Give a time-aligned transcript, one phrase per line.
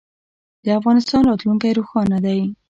[0.65, 2.41] د افغانستان راتلونکی روښانه دی